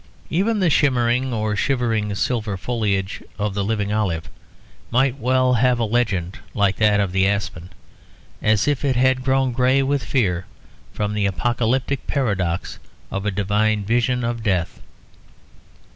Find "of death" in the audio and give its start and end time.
14.23-14.79